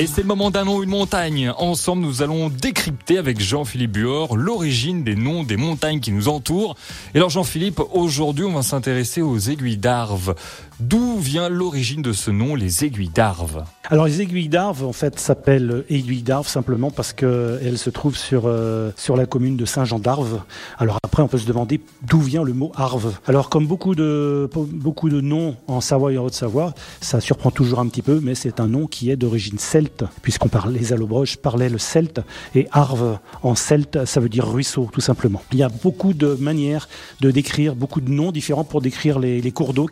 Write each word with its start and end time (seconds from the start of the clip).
Et 0.00 0.06
c'est 0.06 0.20
le 0.20 0.28
moment 0.28 0.52
d'un 0.52 0.64
nom, 0.64 0.80
une 0.80 0.90
montagne. 0.90 1.52
Ensemble, 1.58 2.02
nous 2.02 2.22
allons 2.22 2.50
décrypter 2.50 3.18
avec 3.18 3.40
Jean-Philippe 3.40 3.90
Buor 3.90 4.36
l'origine 4.36 5.02
des 5.02 5.16
noms 5.16 5.42
des 5.42 5.56
montagnes 5.56 5.98
qui 5.98 6.12
nous 6.12 6.28
entourent. 6.28 6.76
Et 7.14 7.16
alors, 7.16 7.30
Jean-Philippe, 7.30 7.80
aujourd'hui, 7.92 8.44
on 8.44 8.52
va 8.52 8.62
s'intéresser 8.62 9.22
aux 9.22 9.38
aiguilles 9.38 9.76
d'Arve. 9.76 10.36
D'où 10.78 11.18
vient 11.18 11.48
l'origine 11.48 12.00
de 12.00 12.12
ce 12.12 12.30
nom, 12.30 12.54
les 12.54 12.84
aiguilles 12.84 13.08
d'Arve? 13.08 13.64
Alors, 13.90 14.04
les 14.04 14.20
aiguilles 14.20 14.50
d'Arve, 14.50 14.84
en 14.84 14.92
fait, 14.92 15.18
s'appellent 15.18 15.82
aiguilles 15.88 16.22
d'Arve 16.22 16.46
simplement 16.46 16.90
parce 16.90 17.14
qu'elles 17.14 17.78
se 17.78 17.88
trouvent 17.88 18.18
sur, 18.18 18.42
euh, 18.44 18.90
sur 18.96 19.16
la 19.16 19.24
commune 19.24 19.56
de 19.56 19.64
Saint-Jean 19.64 19.98
d'Arve. 19.98 20.42
Alors, 20.76 20.98
après, 21.02 21.22
on 21.22 21.28
peut 21.28 21.38
se 21.38 21.46
demander 21.46 21.80
d'où 22.02 22.20
vient 22.20 22.42
le 22.42 22.52
mot 22.52 22.70
Arve. 22.74 23.18
Alors, 23.26 23.48
comme 23.48 23.66
beaucoup 23.66 23.94
de, 23.94 24.50
beaucoup 24.54 25.08
de 25.08 25.22
noms 25.22 25.56
en 25.68 25.80
Savoie 25.80 26.12
et 26.12 26.18
en 26.18 26.26
Haute-Savoie, 26.26 26.74
ça 27.00 27.22
surprend 27.22 27.50
toujours 27.50 27.78
un 27.78 27.88
petit 27.88 28.02
peu, 28.02 28.20
mais 28.22 28.34
c'est 28.34 28.60
un 28.60 28.66
nom 28.66 28.86
qui 28.86 29.10
est 29.10 29.16
d'origine 29.16 29.58
celte, 29.58 30.04
puisqu'on 30.20 30.48
parle, 30.48 30.74
les 30.74 30.92
allobroges 30.92 31.38
parlaient 31.38 31.70
le 31.70 31.78
celte, 31.78 32.20
et 32.54 32.68
Arve 32.72 33.18
en 33.42 33.54
celte, 33.54 34.04
ça 34.04 34.20
veut 34.20 34.28
dire 34.28 34.46
ruisseau, 34.46 34.90
tout 34.92 35.00
simplement. 35.00 35.42
Il 35.52 35.58
y 35.58 35.62
a 35.62 35.70
beaucoup 35.70 36.12
de 36.12 36.36
manières 36.38 36.90
de 37.20 37.30
décrire, 37.30 37.74
beaucoup 37.74 38.02
de 38.02 38.10
noms 38.10 38.32
différents 38.32 38.64
pour 38.64 38.82
décrire 38.82 39.18
les, 39.18 39.50
cours 39.50 39.72
d'eau, 39.72 39.88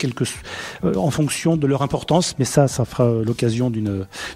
euh, 0.84 0.94
en 0.96 1.10
fonction 1.10 1.56
de 1.56 1.66
leur 1.66 1.80
importance, 1.80 2.34
mais 2.38 2.44
ça, 2.44 2.68
ça 2.68 2.84
fera 2.84 3.10
l'occasion 3.24 3.70
d'une 3.70 3.85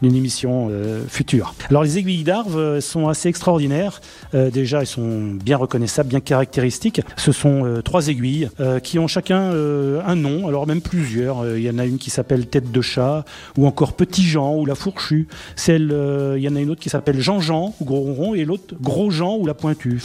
émission 0.03 0.69
euh, 0.71 1.03
future. 1.09 1.55
Alors 1.69 1.83
les 1.83 1.99
aiguilles 1.99 2.25
d'Arve 2.25 2.59
euh, 2.59 2.81
sont 2.81 3.09
assez 3.09 3.29
extraordinaires. 3.29 4.01
déjà, 4.33 4.81
elles 4.81 4.87
sont 4.87 5.33
bien 5.33 5.57
reconnaissables, 5.57 6.09
bien 6.09 6.21
caractéristiques. 6.21 7.01
Ce 7.17 7.33
sont 7.33 7.81
trois 7.85 8.09
aiguilles 8.09 8.49
qui 8.83 8.99
ont 8.99 9.07
chacun 9.07 9.51
un 9.51 10.17
nom, 10.17 10.47
alors 10.47 10.67
même 10.67 10.81
plusieurs. 10.81 11.57
Il 11.57 11.63
y 11.63 11.71
en 11.71 11.79
a 11.79 11.85
une 11.85 11.99
qui 11.99 12.11
s'appelle 12.11 12.47
Tête 12.47 12.71
de 12.71 12.81
chat, 12.81 13.25
ou 13.57 13.67
encore 13.67 13.95
Petit 13.95 14.25
Jean, 14.25 14.57
ou 14.57 14.67
la 14.67 14.75
Fourchue. 14.75 15.27
Il 15.69 16.39
y 16.39 16.49
en 16.49 16.57
a 16.57 16.61
une 16.61 16.71
autre 16.71 16.81
qui 16.81 16.91
s'appelle 16.91 17.21
Jean-Jean, 17.21 17.75
ou 17.81 17.85
Gros 17.85 18.15
Rond, 18.15 18.35
et 18.35 18.45
l'autre 18.45 18.75
Gros 18.81 19.11
Jean, 19.11 19.37
ou 19.37 19.47
la 19.47 19.55
Pointue. 19.55 19.99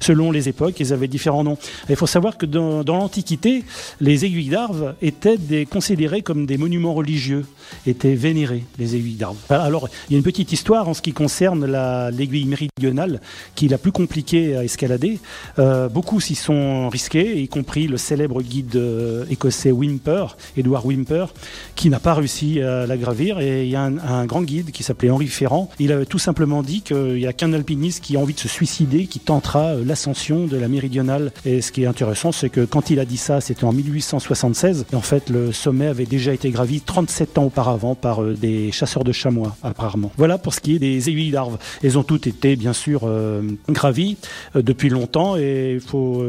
Selon 0.00 0.30
les 0.30 0.48
époques, 0.48 0.80
ils 0.80 0.92
avaient 0.92 1.08
différents 1.08 1.44
noms. 1.44 1.58
il 1.88 1.96
faut 1.96 2.06
savoir 2.06 2.38
que 2.38 2.46
dans, 2.46 2.82
l'Antiquité, 2.84 3.64
les 4.00 4.24
aiguilles 4.24 4.50
d'Arve 4.50 4.94
étaient 5.02 5.38
des 5.38 5.66
considérés 5.66 6.22
comme 6.22 6.46
des 6.46 6.58
monuments 6.58 6.94
religieux, 6.94 7.44
étaient 7.86 8.14
vénérés, 8.14 8.64
les 8.78 8.85
aiguilles. 8.94 9.24
Alors, 9.48 9.88
il 10.08 10.12
y 10.12 10.16
a 10.16 10.18
une 10.18 10.24
petite 10.24 10.52
histoire 10.52 10.88
en 10.88 10.94
ce 10.94 11.02
qui 11.02 11.12
concerne 11.12 11.66
l'aiguille 12.10 12.46
méridionale, 12.46 13.20
qui 13.54 13.66
est 13.66 13.68
la 13.68 13.78
plus 13.78 13.92
compliquée 13.92 14.56
à 14.56 14.64
escalader. 14.64 15.18
Euh, 15.58 15.88
beaucoup 15.88 16.20
s'y 16.20 16.34
sont 16.34 16.88
risqués, 16.88 17.40
y 17.40 17.48
compris 17.48 17.86
le 17.88 17.96
célèbre 17.96 18.42
guide 18.42 18.76
euh, 18.76 19.24
écossais 19.30 19.72
Wimper, 19.72 20.36
Edward 20.56 20.84
Wimper, 20.84 21.26
qui 21.74 21.90
n'a 21.90 22.00
pas 22.00 22.14
réussi 22.14 22.60
à 22.60 22.86
la 22.86 22.96
gravir. 22.96 23.40
Et 23.40 23.64
il 23.64 23.70
y 23.70 23.76
a 23.76 23.82
un, 23.82 24.26
grand 24.26 24.42
guide 24.42 24.70
qui 24.70 24.82
s'appelait 24.82 25.10
Henri 25.10 25.28
Ferrand. 25.28 25.70
Il 25.78 25.92
avait 25.92 26.06
tout 26.06 26.18
simplement 26.18 26.62
dit 26.62 26.82
qu'il 26.82 27.14
n'y 27.14 27.26
a 27.26 27.32
qu'un 27.32 27.52
alpiniste 27.52 28.02
qui 28.02 28.16
a 28.16 28.20
envie 28.20 28.34
de 28.34 28.40
se 28.40 28.48
suicider, 28.48 29.06
qui 29.06 29.20
tentera 29.20 29.74
euh, 29.74 29.84
l'ascension 29.84 30.46
de 30.46 30.56
la 30.56 30.68
méridionale. 30.68 31.32
Et 31.44 31.62
ce 31.62 31.72
qui 31.72 31.82
est 31.82 31.86
intéressant, 31.86 32.32
c'est 32.32 32.50
que 32.50 32.64
quand 32.64 32.90
il 32.90 33.00
a 33.00 33.04
dit 33.04 33.16
ça, 33.16 33.40
c'était 33.40 33.64
en 33.64 33.72
1876. 33.72 34.86
Et 34.92 34.96
en 34.96 35.00
fait, 35.00 35.30
le 35.30 35.52
sommet 35.52 35.86
avait 35.86 36.06
déjà 36.06 36.32
été 36.32 36.50
gravi 36.50 36.80
37 36.80 37.38
ans 37.38 37.44
auparavant 37.44 37.94
par 37.94 38.22
des 38.22 38.72
chasseurs 38.76 39.04
de 39.04 39.12
chamois, 39.12 39.56
apparemment. 39.62 40.12
Voilà 40.16 40.38
pour 40.38 40.54
ce 40.54 40.60
qui 40.60 40.76
est 40.76 40.78
des 40.78 41.08
aiguilles 41.08 41.30
d'Arve. 41.30 41.58
Elles 41.82 41.98
ont 41.98 42.02
toutes 42.02 42.26
été, 42.26 42.56
bien 42.56 42.72
sûr, 42.72 43.00
euh, 43.04 43.42
gravies 43.68 44.16
euh, 44.54 44.62
depuis 44.62 44.88
longtemps 44.88 45.36
et 45.36 45.72
il 45.74 45.80
faut 45.80 46.22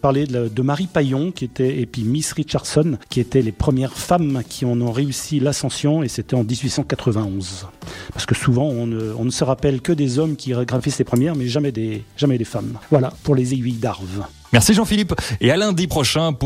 parler 0.00 0.26
de, 0.26 0.62
Marie 0.62 0.86
Paillon, 0.86 1.32
qui 1.32 1.44
était, 1.44 1.80
et 1.80 1.86
puis 1.86 2.02
Miss 2.02 2.32
Richardson, 2.32 2.98
qui 3.10 3.20
étaient 3.20 3.42
les 3.42 3.52
premières 3.52 3.92
femmes 3.92 4.42
qui 4.48 4.64
en 4.64 4.80
ont 4.80 4.92
réussi 4.92 5.40
l'ascension 5.40 6.02
et 6.02 6.08
c'était 6.08 6.34
en 6.34 6.44
1891. 6.44 7.66
Parce 8.12 8.26
que 8.26 8.34
souvent, 8.34 8.66
on 8.66 8.86
ne, 8.86 9.30
se 9.30 9.44
rappelle 9.44 9.80
que 9.80 9.92
des 9.92 10.18
hommes 10.18 10.36
qui 10.36 10.52
gravissent 10.52 10.98
les 10.98 11.04
premières, 11.04 11.34
mais 11.34 11.46
jamais 11.46 11.72
des, 11.72 12.04
jamais 12.16 12.38
des 12.38 12.44
femmes. 12.44 12.78
Voilà 12.90 13.12
pour 13.22 13.34
les 13.34 13.52
aiguilles 13.52 13.72
d'Arve. 13.72 14.24
Merci 14.52 14.74
Jean-Philippe 14.74 15.14
et 15.40 15.50
à 15.50 15.56
lundi 15.56 15.86
prochain 15.86 16.34